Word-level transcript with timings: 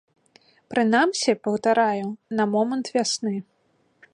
Прынамсі, 0.73 1.35
паўтараю, 1.47 2.07
на 2.39 2.43
момант 2.55 2.91
вясны. 2.97 3.35